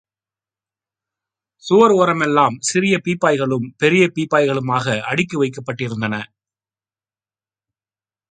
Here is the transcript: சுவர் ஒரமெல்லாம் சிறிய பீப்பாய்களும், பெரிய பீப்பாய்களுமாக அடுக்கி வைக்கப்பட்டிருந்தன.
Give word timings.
சுவர் 1.63 1.91
ஒரமெல்லாம் 1.91 2.55
சிறிய 2.59 2.95
பீப்பாய்களும், 3.05 3.67
பெரிய 3.77 4.03
பீப்பாய்களுமாக 4.15 4.99
அடுக்கி 5.01 5.37
வைக்கப்பட்டிருந்தன. 5.37 6.15